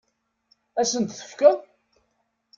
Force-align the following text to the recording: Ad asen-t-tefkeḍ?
Ad 0.79 0.83
asen-t-tefkeḍ? 0.87 1.57